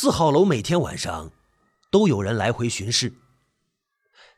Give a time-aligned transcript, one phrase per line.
[0.00, 1.32] 四号楼每天晚上
[1.90, 3.14] 都有人来回巡视，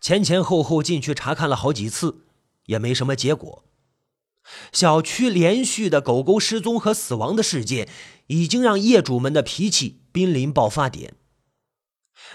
[0.01, 2.25] 前前后后进去查看了好几次，
[2.65, 3.63] 也没什么结果。
[4.73, 7.91] 小区连续的狗狗失踪和死亡的事件，
[8.29, 11.13] 已经让业主们的脾气濒临爆发点。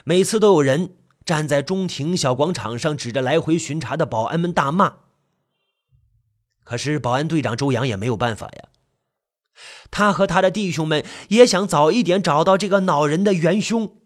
[0.04, 0.96] 每次都有人
[1.26, 4.98] 站在中庭小广场上，指着来回巡查的保安们大骂。
[6.64, 8.70] 可是保安队长周阳也没有办法呀。
[9.92, 14.02] 他和他的弟兄们也想早一点找到这个恼人的元凶。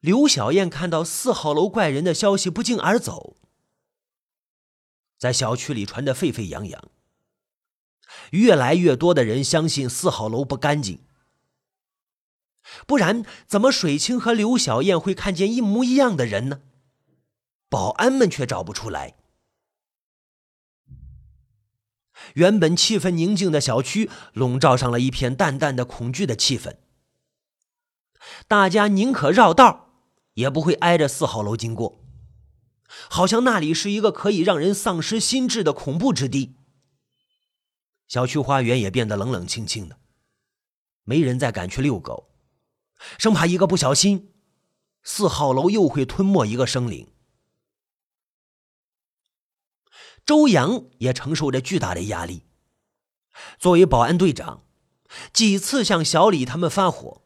[0.00, 3.36] 刘小燕看到四号楼怪人的消息不胫而走，
[5.18, 6.88] 在小区里传得沸沸扬扬。
[8.30, 11.04] 越来越多的人相信四号楼不干净，
[12.86, 16.62] 不然怎么水清和刘小燕会看见一模一样的人呢？
[17.68, 19.16] 保安们却找不出来。
[22.34, 26.76] 原本气氛宁静的小区，笼罩上了一片淡淡的恐惧的气氛。
[28.46, 29.90] 大家宁可绕道，
[30.34, 32.04] 也不会挨着四号楼经过，
[33.08, 36.56] 好像那里是一个可以让人丧失心智的恐怖之地。
[38.08, 39.98] 小区花园也变得冷冷清清的，
[41.04, 42.30] 没人再敢去遛狗，
[43.18, 44.32] 生怕一个不小心，
[45.02, 47.06] 四号楼又会吞没一个生灵。
[50.28, 52.42] 周阳也承受着巨大的压力。
[53.58, 54.62] 作为保安队长，
[55.32, 57.22] 几次向小李他们发火，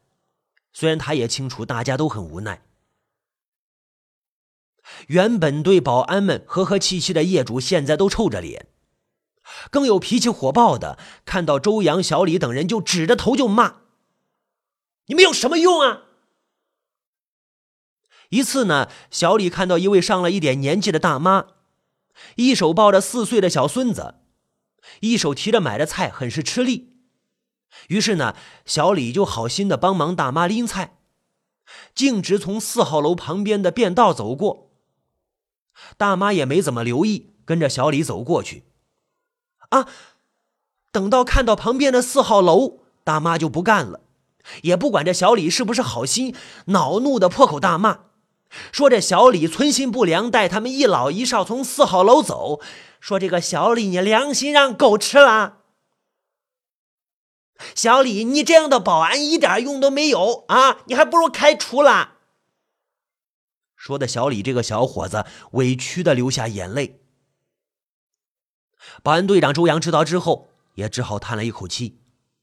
[0.73, 2.63] 虽然他也清楚大家都很无奈。
[5.09, 8.69] 原本对保安们和和气气的业主，现在都臭着脸，
[9.73, 13.81] 更有脾气火爆的，看到周阳、小李等人就指着头就骂
[15.07, 16.03] ：“你们有什么用啊？”
[18.31, 21.47] 一次呢，小李看到一位上了一点年纪的大妈。
[22.37, 24.17] 一手抱着四岁的小孙子，
[25.01, 26.93] 一手提着买的菜，很是吃力。
[27.89, 30.99] 于是呢，小李就好心的帮忙大妈拎菜，
[31.95, 34.71] 径直从四号楼旁边的便道走过。
[35.97, 38.65] 大妈也没怎么留意，跟着小李走过去。
[39.71, 39.89] 啊，
[40.91, 44.03] 等到看到旁边的四号楼，大妈就不干了，
[44.63, 46.37] 也不管这小李是不是好心，
[46.67, 48.12] 恼怒的破口大骂。
[48.71, 52.61] 说这小李存心不良，带他们一老一少从四号楼走。
[53.01, 55.59] 说这个小李，你良心让狗吃了。
[57.75, 60.79] 小李，你这样的保安一点用都没有啊！
[60.87, 62.15] 你还不如开除了。
[63.77, 67.01] 说的小李这个小伙子委屈的流下眼泪。
[69.03, 72.01] 保安队长周阳知道之后，也只好叹了一口气。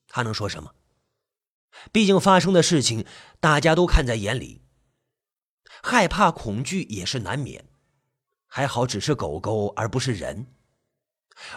[0.07, 0.71] 他能说什么？
[1.91, 3.05] 毕竟发生的事情，
[3.39, 4.61] 大家都看在眼里。
[5.81, 7.69] 害怕、恐惧也是难免，
[8.47, 10.53] 还好只是狗狗而不是人，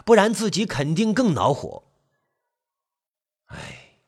[0.04, 1.92] 不然自己肯定更恼火。
[3.46, 4.00] 哎，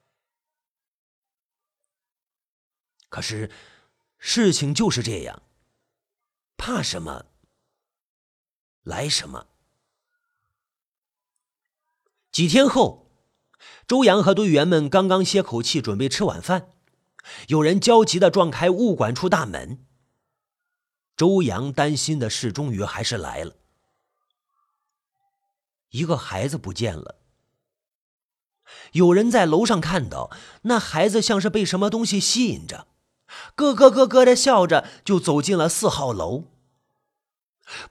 [3.08, 3.50] 可是
[4.18, 5.42] 事情就是这样，
[6.56, 7.26] 怕什么
[8.82, 9.48] 来什么。
[12.30, 13.12] 几天后，
[13.86, 16.70] 周阳和队员们刚刚歇口气，准备吃晚饭，
[17.48, 19.86] 有人焦急的撞开物管处大门。
[21.16, 23.54] 周阳担心的事终于还是来了，
[25.90, 27.16] 一个孩子不见了。
[28.92, 30.30] 有人在楼上看到
[30.62, 32.88] 那孩子像是被什么东西吸引着，
[33.54, 36.44] 咯咯咯咯的笑着就走进了四号楼。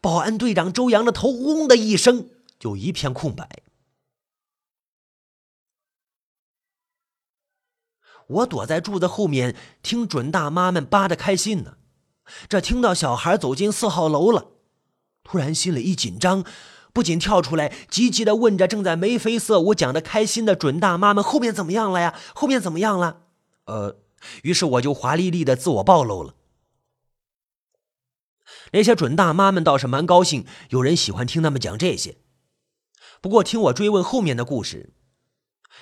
[0.02, 2.30] 保安队长周阳的头“嗡”的一声
[2.60, 3.64] 就一片空白。
[8.28, 11.78] 我躲在柱子后面听准大妈们扒的开心呢。
[12.48, 14.52] 这听到小孩走进四号楼了，
[15.24, 16.44] 突然心里一紧张，
[16.94, 22.16] 不仅跳出来，急急的问着正在眉飞色舞、讲的开心的准大妈们：“后面怎么样了呀？
[22.34, 23.24] 后面怎么样了？”
[23.66, 23.98] 呃，
[24.44, 26.36] 于是我就华丽丽的自我暴露了。
[28.72, 32.18] 那些准大妈们倒是蛮高兴，有人喜欢听他们讲这些。
[33.22, 34.94] 不过听我追问后面的故事，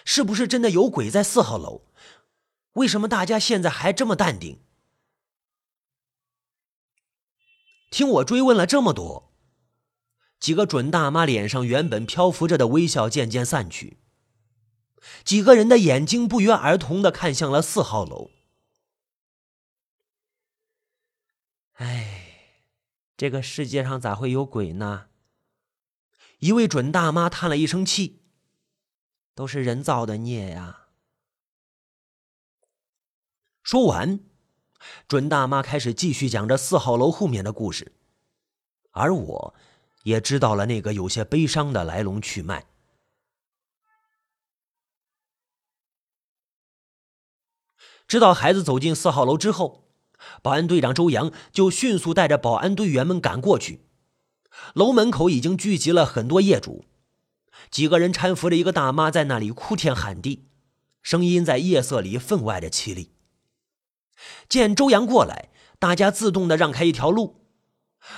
[0.05, 1.83] 是不是真的有鬼在四号楼？
[2.73, 4.59] 为什么大家现在还这么淡定？
[7.91, 9.33] 听我追问了这么多，
[10.39, 13.97] 几个准大妈脸上原本漂浮着的微笑渐渐散去，
[15.25, 18.31] 几个人的眼睛不约而同的看向了四号楼。
[21.73, 22.63] 哎，
[23.17, 25.07] 这个世界上咋会有鬼呢？
[26.39, 28.23] 一位准大妈叹了一声气
[29.35, 30.87] ：“都是人造的孽呀。”
[33.61, 34.31] 说完。
[35.07, 37.94] 准大妈开始继续讲着四号楼后面的故事。
[38.92, 39.54] 而我
[40.04, 42.66] 也知道了那个有些悲伤的来龙去脉。
[48.07, 49.86] 知道孩子走进四号楼之后
[50.42, 53.86] 保安队长周阳就迅速带着保安队员们赶过去。
[54.74, 56.86] 楼门口已经聚集了很多业主
[57.69, 60.50] 几个人搀扶着一个大妈在那里哭天喊地
[61.01, 63.12] 声音在夜色里分外的凄厉。
[64.50, 67.35] 见周阳过来，大家自动的让开一条路。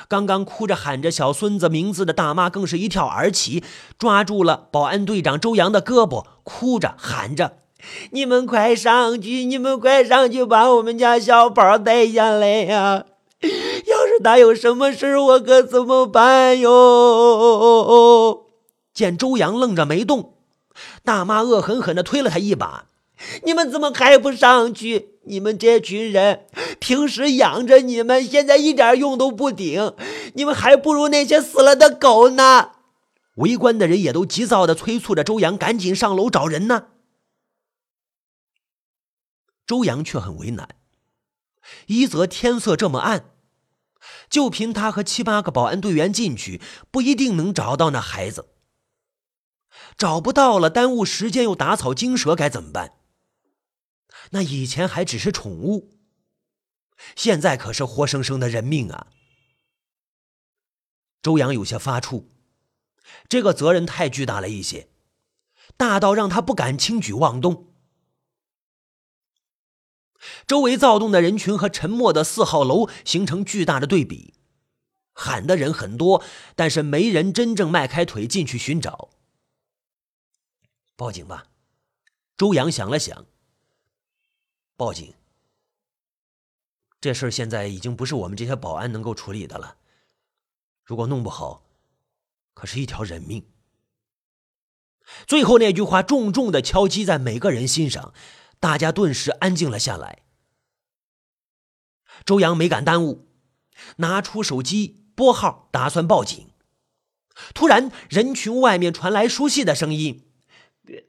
[0.07, 3.63] 刚刚哭着喊着小孙子名字的大妈更是一跳而起，
[3.97, 7.57] 抓住了保安队长周阳的胳膊，哭着喊着。
[8.11, 9.43] 你们快上去！
[9.43, 13.03] 你们快上去，把我们家小宝带下来呀！
[13.41, 18.45] 要是他有什么事，我可怎么办哟？
[18.93, 20.35] 见周阳愣着没动，
[21.03, 22.85] 大妈恶狠狠地推了他一把
[23.43, 25.19] ：“你们怎么还不上去？
[25.25, 26.45] 你们这群人，
[26.79, 29.95] 平时养着你们，现在一点用都不顶，
[30.33, 32.71] 你们还不如那些死了的狗呢！”
[33.35, 36.87] 围观的人也都急躁的催促着周阳赶紧上楼找人呢。
[39.65, 40.69] 周阳却很为难，
[41.87, 43.31] 一则天色这么暗，
[44.29, 46.61] 就凭他和七八个保安队员进去，
[46.91, 48.49] 不一定能找到那孩子。
[49.97, 52.91] 找不到了，耽误时间又打草惊蛇，该怎么办？
[54.33, 55.91] 那以前还只是宠物，
[57.15, 59.07] 现在可是活生生的人命啊！
[61.21, 62.25] 周阳有些发怵，
[63.29, 64.89] 这个责任太巨大了一些，
[65.77, 67.73] 大到让他不敢轻举妄动。
[70.47, 74.33] 周围躁动的人群和沉默的四号楼形成巨大的对比，
[75.13, 76.23] 喊的人很多，
[76.55, 79.11] 但是没人真正迈开腿进去寻找。
[80.95, 81.45] 报警吧，
[82.35, 83.27] 周阳想了想。
[84.83, 85.13] 报警，
[86.99, 89.77] 这事儿现在已经不是我们这些保安能够处理的了。
[90.83, 91.63] 如果弄不好，
[92.53, 93.49] 可是一条人命。
[95.25, 98.13] 最后那句话重重的敲击在每个人心上。
[98.59, 100.23] 大家顿时安静了下来。
[102.25, 103.29] 周阳没敢耽误，
[103.97, 106.49] 拿出手机拨号，打算报警。
[107.53, 110.29] 突然，人群外面传来熟悉的声音
[110.83, 111.07] ：“别，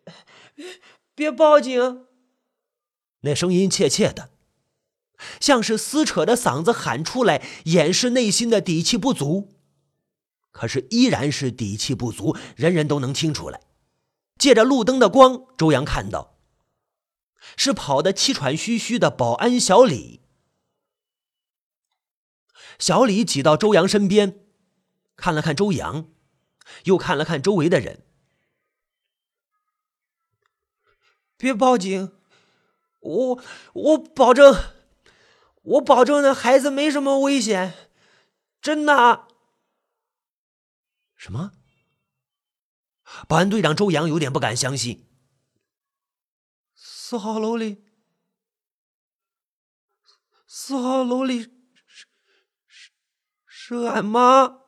[1.16, 2.06] 别报警！”
[3.24, 4.30] 那声音怯怯的，
[5.40, 9.54] 像是撕扯着嗓子喊出来，掩饰内心的底气不足。
[10.52, 13.60] 可是依然是底气不足，人人都能听出来。
[14.38, 16.38] 借着路灯的光，周阳看到。
[17.56, 20.22] 是跑得气喘吁吁的保安小李。
[22.78, 24.40] 小李挤到周阳身边，
[25.16, 26.08] 看了看周阳，
[26.84, 28.02] 又看了看周围的人。
[31.36, 32.12] 别报警，
[33.04, 33.42] 我
[33.74, 34.54] 我保证，
[35.62, 37.90] 我保证那孩子没什么危险，
[38.60, 39.28] 真的。
[41.14, 41.52] 什么？
[43.28, 45.06] 保安队长周阳有点不敢相信。
[46.74, 47.84] 四号楼里，
[50.46, 51.42] 四号楼里
[51.86, 52.06] 是
[52.66, 52.90] 是
[53.46, 54.62] 是俺妈。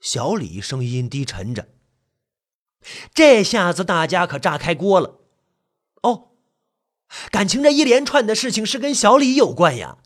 [0.00, 1.68] 小李声音低沉着，
[3.14, 5.20] 这下子大家可炸开锅了。
[6.02, 6.30] 哦，
[7.30, 9.98] 感情这一连串的事情是跟小李有关呀。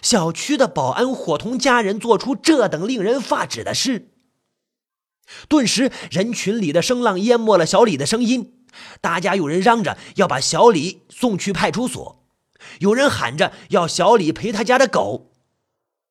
[0.00, 4.12] 小区的保安伙同家人做出这等令人发指的事。
[5.48, 8.64] 顿时，人群里的声浪淹没了小李的声音。
[9.00, 12.26] 大家有人嚷着要把小李送去派出所，
[12.80, 15.32] 有人喊着要小李赔他家的狗。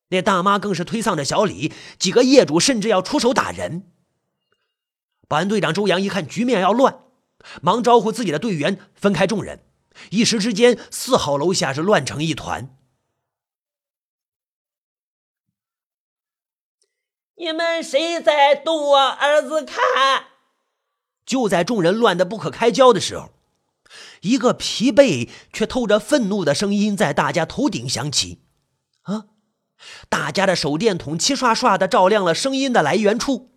[0.08, 3.93] 那大妈更是推搡着小李，几个业主甚至要出手打人。
[5.34, 7.00] 保安队长周阳一看局面要乱，
[7.60, 9.64] 忙招呼自己的队员分开众人。
[10.10, 12.72] 一时之间，四号楼下是乱成一团。
[17.34, 19.64] 你们谁在动我儿子？
[19.64, 20.26] 看！
[21.26, 23.30] 就在众人乱得不可开交的时候，
[24.20, 28.44] 一个疲惫却透着愤怒的声音在大家头顶响起
[29.02, 29.24] ：“啊！”
[30.08, 33.50] 大家的手电筒齐刷刷的照亮了声音的来源处。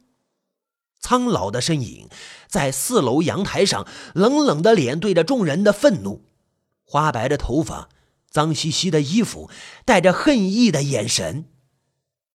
[0.99, 2.09] 苍老的身影
[2.47, 6.25] 在四楼阳台上，冷冷的脸对着众人的愤怒，
[6.83, 7.89] 花白的头发，
[8.29, 9.49] 脏兮兮的衣服，
[9.85, 11.45] 带着恨意的眼神。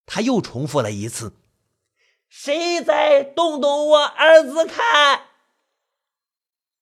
[0.07, 1.35] 他又重复了一次
[2.29, 4.65] ：“谁在动动我儿子？
[4.65, 5.23] 看！”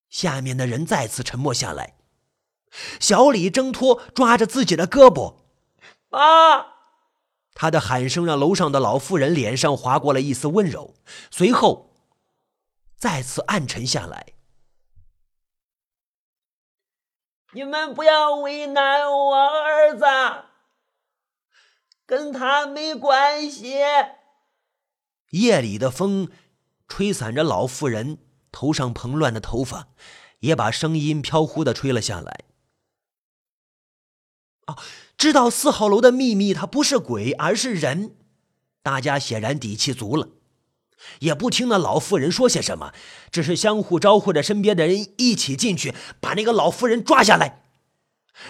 [0.08, 1.96] 下面的人再次沉默下来。
[2.98, 5.36] 小李挣脱，抓着自己的胳膊
[6.08, 6.79] ：“爸！”
[7.60, 10.94] 他的喊声让楼上的老妇人脸上划过了一丝温柔，
[11.30, 11.90] 随后
[12.96, 14.32] 再次暗沉下来。
[17.52, 20.06] 你们不要为难我儿子。
[22.06, 23.74] 跟他没关系。
[25.32, 26.30] 夜里的风
[26.88, 28.16] 吹散着老妇人
[28.50, 29.88] 头上蓬乱的头发
[30.38, 32.44] 也把声音飘忽的吹了下来。
[34.64, 34.78] 啊，
[35.20, 38.12] 知道四号楼的秘密，他不是鬼，而是人，
[38.82, 40.28] 大家显然底气足了，
[41.18, 42.94] 也不听那老妇人说些什么，
[43.30, 47.64] 只是相互招呼着身边的人一起进去，把那个老妇人抓下来。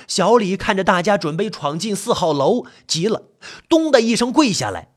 [0.06, 3.24] 小李看着大家准备闯进四号楼，急了，
[3.68, 4.92] 咚的一声跪下来：“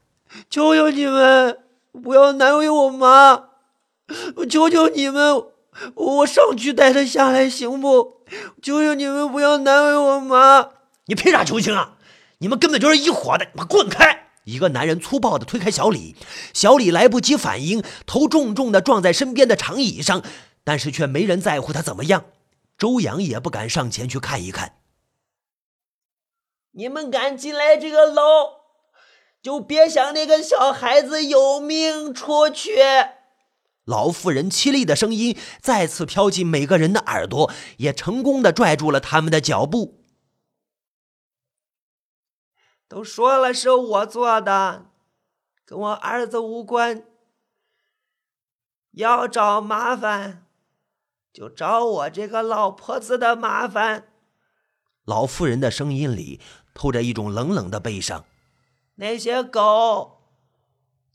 [0.51, 1.58] 求求你们，
[1.92, 3.46] 不要难为我妈！
[4.36, 5.44] 我求求你们，
[5.96, 8.24] 我上去带她下来，行不？
[8.62, 10.70] 求求你们，不要难为我妈！
[11.05, 11.98] 你凭啥求情啊？
[12.39, 13.45] 你们根本就是一伙的！
[13.53, 16.17] 你们滚开！”一个男人粗暴地推开小李，
[16.53, 20.22] 小李来不及反应，头重重地撞在身边的长椅上，
[20.65, 22.25] 但是却没人在乎他怎么样。
[22.77, 24.74] 周阳也不敢上前去看一看。
[26.72, 28.22] 你们敢进来这个楼，
[29.41, 32.72] 就别想那个小孩子有命出去。
[33.86, 40.02] 老妇人凄厉的声音再次飘进每个人的耳朵，也成功的拽住了他们的脚步。
[42.94, 44.86] 都说了是我做的，
[45.66, 47.04] 跟我儿子无关。
[48.92, 50.46] 要找麻烦，
[51.34, 54.10] 就找我这个老婆子的麻烦。
[55.06, 56.40] 老妇人的声音里。
[56.76, 58.26] 透着一种冷冷的悲伤。
[58.96, 60.24] 那些狗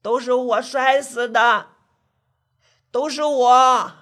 [0.01, 1.71] 都是我摔死的，
[2.93, 3.93] 都是我，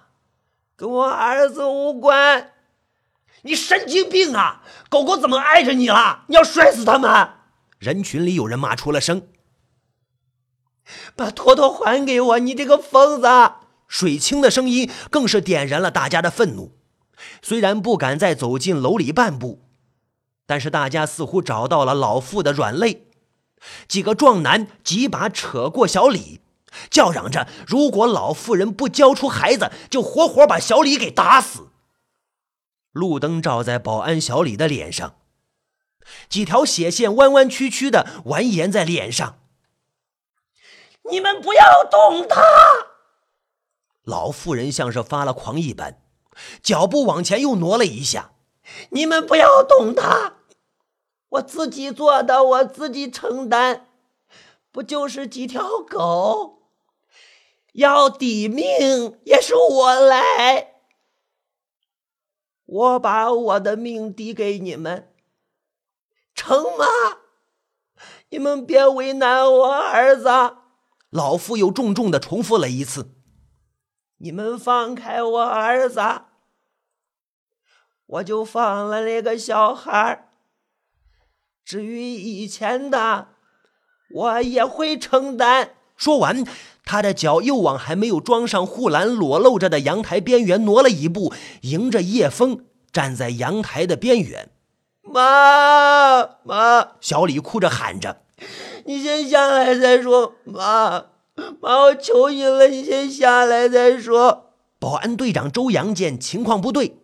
[0.77, 2.53] 跟我儿子无关。
[3.41, 4.63] 你神经病啊！
[4.91, 6.25] 狗狗怎么碍着你了？
[6.29, 7.31] 你要摔死他们！
[7.79, 9.29] 人群里有人骂出了声。
[11.15, 12.39] 把坨坨还给我！
[12.39, 13.29] 你这个疯子！
[13.89, 16.77] 水清的声音更是点燃了大家的愤怒。
[17.43, 19.63] 虽然不敢再走进楼里半步。
[20.49, 23.09] 但是大家似乎找到了老妇的软肋，
[23.89, 26.41] 几个壮男几把扯过小李，
[26.89, 31.71] 叫嚷着：“如果老妇人不交出孩子，就活活把小李给打死。”
[32.95, 35.17] 路灯照在保安小李的脸上，
[36.29, 39.39] 几条血线弯弯曲曲的蜿蜒在脸上。
[41.11, 42.43] 你们不要动他！
[44.03, 46.01] 老妇人像是发了狂一般，
[46.63, 48.33] 脚步往前又挪了一下。
[48.91, 50.35] 你们不要动他。
[51.29, 53.87] 我自己做的，我自己承担，
[54.71, 56.63] 不就是几条狗？
[57.73, 60.75] 要抵命也是我来，
[62.65, 65.13] 我把我的命抵给你们，
[66.37, 66.85] 成吗？
[68.29, 70.29] 你们别为难我儿子。
[71.11, 73.15] 老夫又重重的重复了一次
[74.19, 76.01] ：“你们放开我儿子，
[78.07, 80.29] 我就放了那个小孩。”
[81.65, 83.29] 至于以前的，
[84.11, 85.77] 我也会承担。
[85.97, 86.45] 说完，
[86.85, 94.51] 他的脚又往还没有装上护栏、裸露着的阳台边缘挪了一步，迎着夜风站在阳台的边缘。
[95.07, 98.23] 妈妈，小李哭着喊着
[98.87, 101.07] ：“你先下来再说，妈
[101.61, 106.99] 妈，我求你了，你先下来再说。”保安队长周阳见情况不对，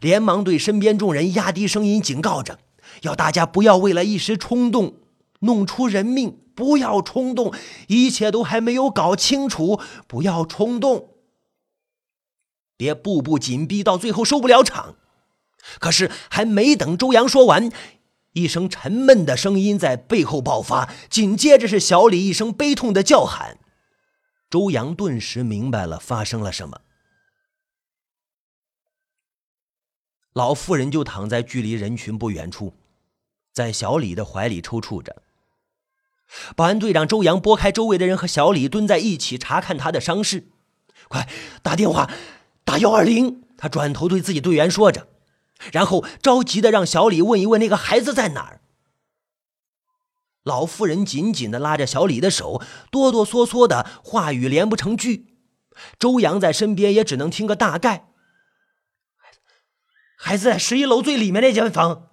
[0.00, 2.58] 连忙对身边众人压低声音警告着。
[3.02, 4.94] 要大家不要为了一时冲动
[5.40, 7.52] 弄出人命，不要冲动，
[7.88, 11.10] 一切都还没有搞清楚，不要冲动，
[12.76, 14.96] 别步步紧逼，到最后收不了场。
[15.78, 17.70] 可是还没等周阳说完，
[18.32, 23.58] 一声沉闷的声音在背后爆发，紧接着是小李一声悲痛的叫喊。
[24.50, 26.80] 周阳顿时明白了发生了什么，
[30.32, 32.74] 老妇人就躺在距离人群不远处。
[33.52, 35.22] 在小李的怀里抽搐着。
[36.56, 40.48] 保安队长周阳拨开周围的人，和小李蹲在一起查看他的伤势。
[41.08, 41.28] 快
[41.62, 42.10] 打电话，
[42.64, 43.42] 打幺二零！
[43.58, 45.06] 他转头对自己队员说着，
[45.70, 48.60] 然后着急的让小李问一问那个孩子在哪儿。
[50.42, 55.36] 老妇人紧紧的拉着小李的手，哆哆嗦嗦的话语连不成句。
[55.98, 58.08] 周阳在身边也只能听个大概。
[60.18, 62.08] 孩子，在十一楼最里面那间房。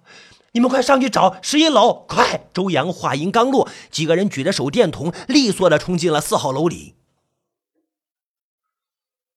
[0.52, 2.04] 你们快上去找十一楼！
[2.08, 2.48] 快！
[2.52, 6.96] 周阳话音刚落，几个人举着手电筒，利索的冲进了四号楼里。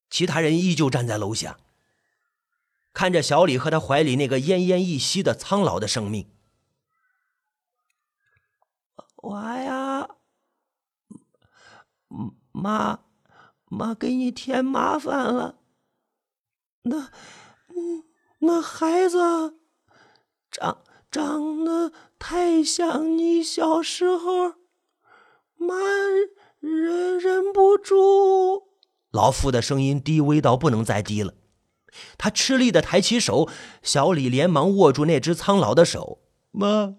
[0.09, 1.57] 其他人依旧站在楼下，
[2.93, 6.31] 看着小李和他怀里那个奄奄一息的苍老的生命。
[9.17, 10.09] 我呀，
[12.51, 12.99] 妈，
[13.65, 15.59] 妈给你添麻烦了。
[16.83, 17.11] 那，
[18.39, 19.57] 那孩子
[20.49, 20.83] 长。
[21.13, 24.55] 长得太像你小时候，
[25.53, 25.75] 妈
[26.59, 28.63] 忍忍不住。
[29.11, 31.35] 老妇的声音低微到不能再低了。
[32.17, 33.47] 他吃力的抬起手，
[33.81, 36.19] 小李连忙握住那只苍老的手。
[36.51, 36.95] 妈，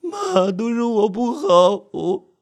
[0.00, 2.34] 妈，都是我不好，我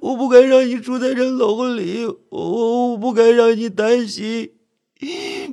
[0.00, 4.52] 我不该让你住在这楼里，我我不该让你担心。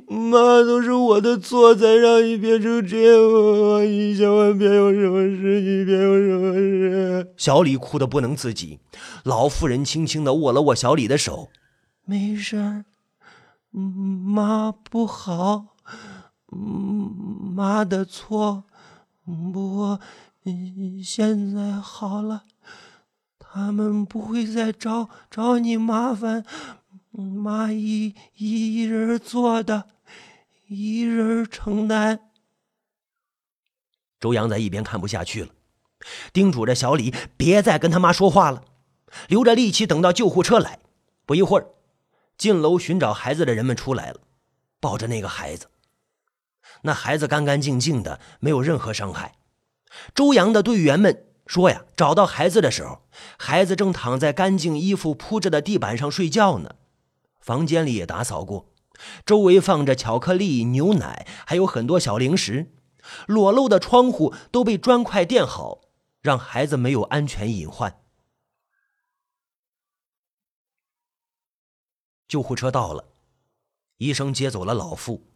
[0.08, 3.84] 妈，都是我的错，才让你变成这样。
[3.84, 7.32] 你千万别有什么事，你别有什么事。
[7.36, 8.80] 小李哭得不能自己，
[9.22, 11.48] 老妇人轻轻的握了握小李的手，
[12.04, 12.84] 没事儿，
[13.78, 15.76] 妈不好，
[16.46, 18.64] 妈的错。
[19.24, 20.00] 不过
[21.04, 22.44] 现在好了，
[23.38, 26.44] 他们不会再找找你麻烦。
[27.10, 29.88] 妈一一人做的，
[30.68, 32.30] 一人承担。
[34.18, 35.50] 周阳在一边看不下去了，
[36.32, 38.64] 叮嘱着小李别再跟他妈说话了，
[39.28, 40.78] 留着力气等到救护车来。
[41.26, 41.66] 不一会儿，
[42.36, 44.20] 进楼寻找孩子的人们出来了，
[44.80, 45.68] 抱着那个孩子。
[46.82, 49.36] 那孩子干干净净的，没有任何伤害。
[50.14, 53.02] 周阳的队员们说呀，找到孩子的时候，
[53.38, 56.74] 孩子正躺在干净衣服铺着的地板上睡觉呢。
[57.40, 58.68] 房间里也打扫过，
[59.24, 62.72] 周围放着巧克力、牛奶，还有很多小零食。
[63.26, 65.82] 裸露的窗户都被砖块垫好，
[66.20, 68.00] 让孩子没有安全隐患。
[72.28, 73.08] 救护车到了，
[73.98, 75.26] 医生接走了老妇，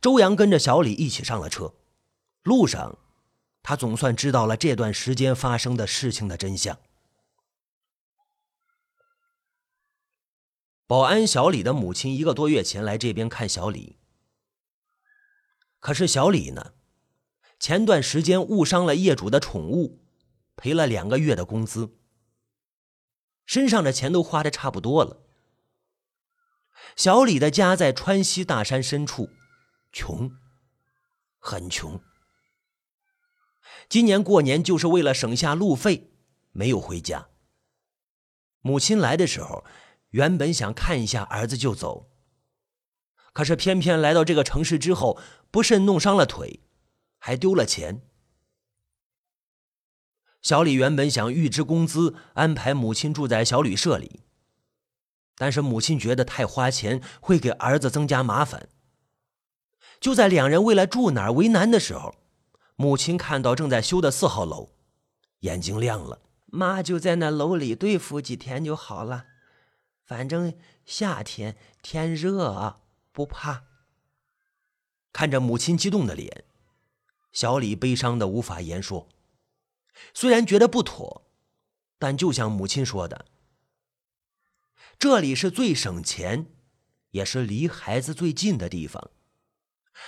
[0.00, 1.74] 周阳跟着小李一起上了车。
[2.42, 2.98] 路上，
[3.62, 6.78] 他总算知道了这段时间发生的事情的真相。
[10.86, 13.98] 保安小李的母亲一个多月前来这边看小李，
[15.78, 16.72] 可是小李呢，
[17.60, 20.02] 前段时间误伤了业主的宠物，
[20.56, 21.96] 赔了两个月的工资，
[23.44, 25.29] 身上的钱都花的差不多了。
[27.00, 29.30] 小李的家在川西大山深处，
[29.90, 30.32] 穷，
[31.38, 31.98] 很穷。
[33.88, 36.10] 今年过年就是为了省下路费，
[36.52, 37.28] 没有回家。
[38.60, 39.64] 母亲来的时候。
[40.10, 42.10] 原本想看一下儿子就走，
[43.32, 45.18] 可是偏偏来到这个城市之后，
[45.50, 46.60] 不慎弄伤了腿，
[47.16, 48.02] 还丢了钱。
[50.42, 54.24] 小李原本想预支工资，安排母亲住在小旅社里，
[55.40, 58.68] 但是母亲觉得太花钱，会给儿子增加麻烦。
[59.98, 62.14] 就在两人为了住哪儿为难的时候，
[62.76, 64.68] 母亲看到正在修的四号楼，
[65.38, 66.20] 眼睛亮了。
[66.44, 69.28] 妈就在那楼里对付几天就好了。
[70.04, 70.52] 反正
[70.84, 73.62] 夏天天热啊，不怕。
[75.10, 76.44] 看着母亲激动的脸，
[77.32, 79.08] 小李悲伤的无法言说。
[80.12, 81.22] 虽然觉得不妥，
[81.98, 83.24] 但就像母亲说的，
[85.00, 86.52] 这里是最省钱，
[87.12, 89.10] 也是离孩子最近的地方，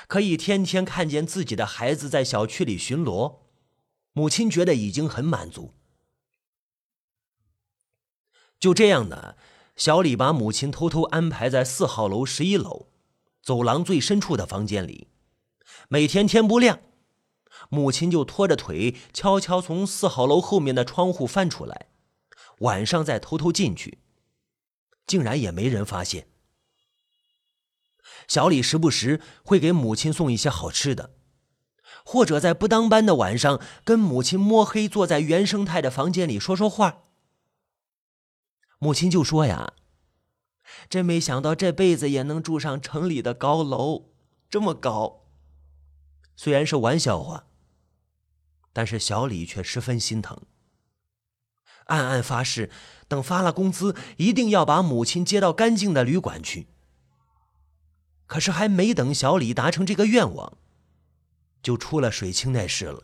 [0.06, 3.38] 可以天天看见自己的孩子在小区里巡逻，
[4.12, 5.72] 母亲觉得已经很满足。
[8.60, 9.36] 就这样呢。
[9.74, 12.88] 小李把母亲偷偷安排在四号楼十一楼
[13.42, 15.08] 走廊最深处的房间里，
[15.88, 16.80] 每天天不亮，
[17.70, 21.86] 母亲就拖着腿悄悄从四号楼后面的窗户翻出来，
[22.58, 24.01] 晚上再偷偷进去，
[25.06, 26.28] 竟然也没人发现。
[28.28, 31.14] 小李时不时会给母亲送一些好吃的，
[32.04, 37.04] 或者在不当班的晚上跟母亲摸黑坐在原生态的房间里说说话。
[38.78, 39.74] 母亲就说呀
[40.90, 44.12] ：“真没想到这辈子也能住上城里的高楼，
[44.48, 45.28] 这么高。”
[46.34, 47.46] 虽然是玩笑话，
[48.72, 50.42] 但是小李却十分心疼，
[51.86, 52.70] 暗暗发誓，
[53.12, 56.66] 等发了工资，一定要把母亲接到干净的旅馆去。
[58.26, 60.56] 可是还没等小李达成这个愿望，
[61.62, 63.02] 就出了水清那事了。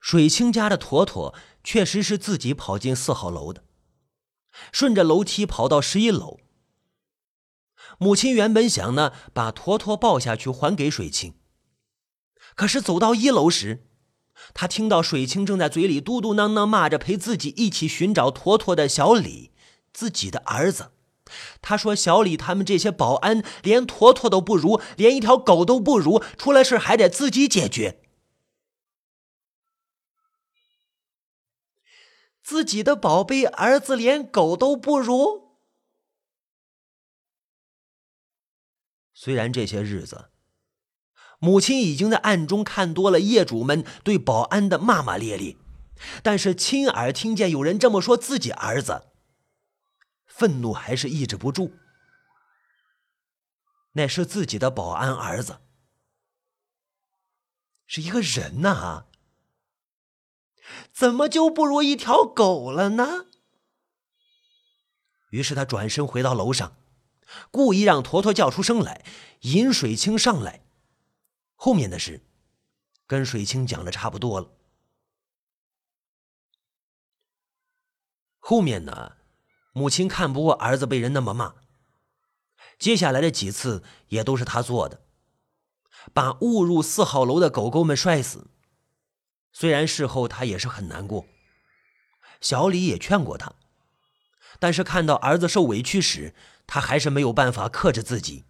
[0.00, 3.64] 水清家的坨坨确实是自己跑进四号楼的，
[4.72, 6.40] 顺着楼梯跑到十一楼。
[7.98, 11.34] 母亲原本想呢把坨坨抱下去还给水清，
[12.54, 13.86] 可是走到一楼时，
[14.52, 19.52] 他听到水清正在嘴里嘟嘟囔囔骂着陪自己一起寻找坨坨的小李，
[19.92, 20.92] 自己的儿子。
[21.62, 28.00] 他说：“小李他们这些保安连坨坨都不如，连一条狗都不如，出了事还得自己解决。”
[32.44, 35.56] 自己的宝贝儿子连狗都不如。
[39.14, 40.26] 虽然这些日子，
[41.44, 45.58] 母亲已经在暗中看多了业主们对保安的骂骂咧咧，
[46.22, 49.08] 但是亲耳听见有人这么说自己儿子，
[50.24, 51.74] 愤怒还是抑制不住。
[53.92, 55.58] 那是自己的保安儿子，
[57.86, 59.04] 是一个人呐，
[60.94, 63.26] 怎么就不如一条狗了呢？
[65.28, 66.74] 于是他转身回到楼上，
[67.50, 69.04] 故意让坨坨叫出声来，
[69.40, 70.62] 饮水清上来。
[71.54, 72.22] 后面的事，
[73.06, 74.50] 跟水清讲的差不多了。
[78.38, 79.16] 后面呢，
[79.72, 81.54] 母亲看不过儿子被人那么骂。
[82.78, 85.00] 接下来的几次也都是他做的，
[86.12, 88.48] 把误入四号楼的狗狗们摔死。
[89.52, 91.26] 虽然事后他也是很难过，
[92.40, 93.54] 小李也劝过他，
[94.58, 96.34] 但是看到儿子受委屈时，
[96.66, 98.44] 他还是没有办法克制自己。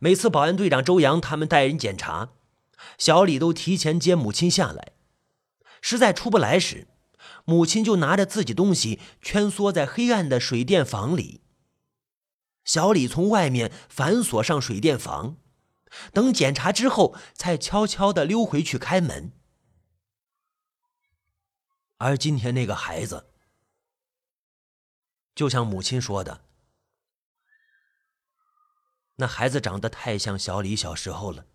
[0.00, 2.30] 每次保安队长周阳他们带人检查，
[2.98, 4.92] 小李都提前接母亲下来，
[5.80, 6.88] 实在出不来时，
[7.44, 11.42] 母亲就拿着自己东西蜷缩在黑暗的水电房里。
[12.64, 15.36] 小李从外面反锁上水电房，
[16.12, 19.32] 等检查之后，才悄悄的溜回去开门。
[21.98, 23.30] 而今天那个孩子，
[25.34, 26.42] 就像母亲说的，
[29.16, 31.46] 那孩子长得太像小李小时候了，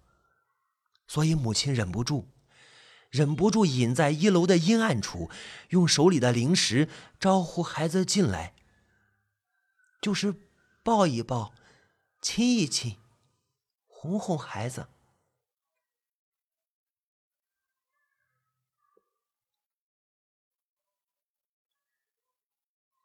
[1.07, 2.27] 所以母亲忍不住，
[3.09, 5.29] 忍不住隐在一楼的阴暗处，
[5.69, 8.53] 用手里的零食招呼孩子进来，
[10.01, 10.47] 就是。
[10.83, 11.53] 抱一抱，
[12.23, 12.97] 亲一亲，
[13.85, 14.87] 哄哄孩子。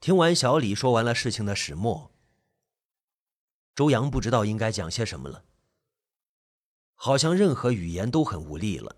[0.01, 2.11] 听完小李说完了事情的始末，
[3.77, 5.45] 周阳不知道应该讲些什么了，
[6.95, 8.97] 好像任何语言都很无力了。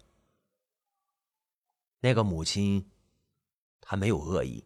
[1.98, 2.88] 那个母亲，
[3.80, 4.64] 她没有恶意，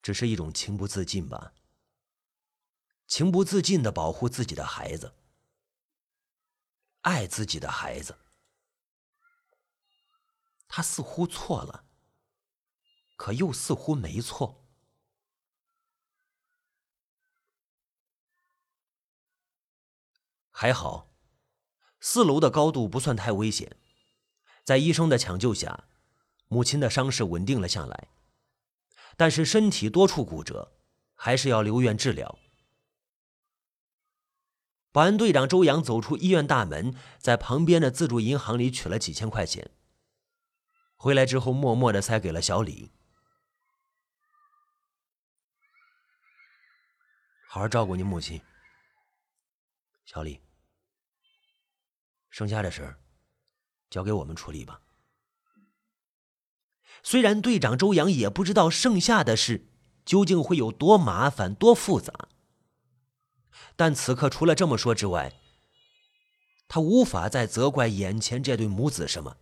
[0.00, 1.54] 只是一种情不自禁吧。
[3.08, 5.12] 情不自禁的保护自己的孩子，
[7.00, 8.16] 爱自己的孩子，
[10.68, 11.84] 他似乎错了，
[13.16, 14.65] 可又似乎没错。
[20.58, 21.12] 还好，
[22.00, 23.76] 四楼的高度不算太危险，
[24.64, 25.84] 在医生的抢救下，
[26.48, 28.08] 母亲的伤势稳定了下来，
[29.18, 30.72] 但是身体多处骨折，
[31.14, 32.38] 还是要留院治疗。
[34.92, 39.70] 保安队长周阳走出医院大门，在旁边的自助银行里取了几千块钱。
[40.94, 42.90] 回来之后，默默的塞给了小李
[47.46, 48.40] ：“好好照顾你母亲，
[50.06, 50.45] 小李。
[52.36, 52.98] 剩下的事儿，
[53.88, 54.82] 交给我们处理吧。”
[57.02, 59.70] 虽然队长周阳也不知道剩下的事
[60.04, 62.28] 究竟会有多麻烦、多复杂。
[63.74, 65.32] 但此刻，除了这么说之外，
[66.68, 69.38] 他无法再责怪眼前这对母子什么。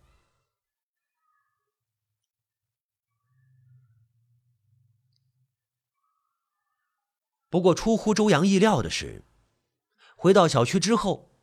[7.49, 9.25] 不过，出乎周阳意料的是，
[10.15, 11.34] 回到小区之后，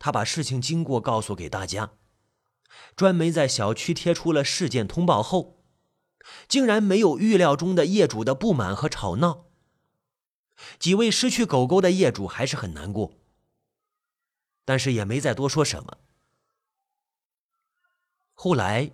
[0.00, 1.92] 他把事情经过告诉给大家，
[2.96, 5.62] 专门在小区贴出了事件通报后，
[6.48, 9.44] 竟然没有预料中的业主的不满和吵闹。
[10.78, 13.12] 几位失去狗狗的业主还是很难过，
[14.64, 15.98] 但是也没再多说什么。
[18.32, 18.92] 后来，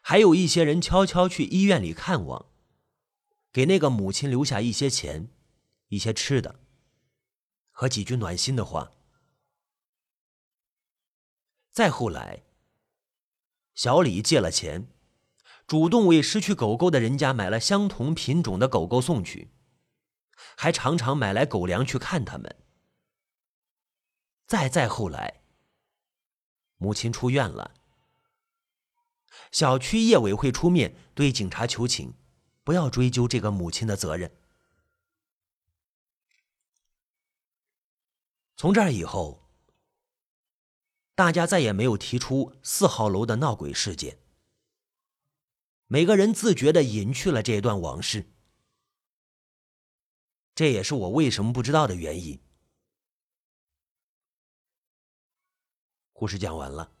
[0.00, 2.46] 还有一些人悄悄去医院里看望，
[3.52, 5.30] 给那个母亲留下一些钱、
[5.88, 6.60] 一些吃的
[7.70, 8.92] 和几句暖心的话。
[11.78, 12.42] 再后来，
[13.76, 14.90] 小李借了钱，
[15.64, 19.52] 主动为失去狗狗的人家买了相同品种的狗狗送去。
[20.56, 22.56] 还常常买来狗粮去看他们。
[24.48, 25.42] 再再后来，
[26.78, 27.74] 母亲出院了，
[29.52, 32.14] 小区业委会出面对警察求情，
[32.64, 34.36] 不要追究这个母亲的责任。
[38.56, 39.47] 从这儿以后，
[41.18, 44.20] 大家再也没有提出四号楼的闹鬼事件，
[45.88, 48.30] 每个人自觉的隐去了这段往事。
[50.54, 52.40] 这也是我为什么不知道的原因。
[56.12, 56.92] 故事讲完了，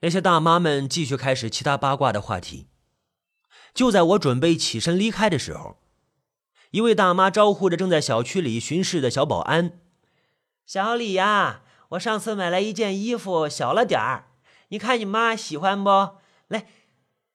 [0.00, 2.68] 那些大妈们继续开始其他八卦的话题。
[3.74, 5.76] 就在我准备起身离开的时候，
[6.70, 9.82] 一位大妈招呼着正在小区里巡视的小保安
[10.66, 14.30] ：“小李呀，我上次买来一件衣服，小了点儿，
[14.68, 15.90] 你看你妈喜欢不？
[16.48, 16.68] 来，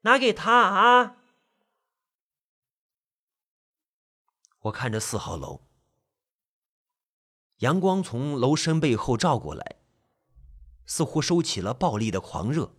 [0.02, 1.18] 拿给她啊！
[4.64, 5.62] 我看着四号楼，
[7.60, 9.78] 阳光从楼身背后照过来，
[10.86, 12.74] 似乎收起了暴力的狂热，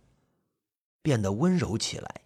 [1.01, 2.20] 变得温柔起来。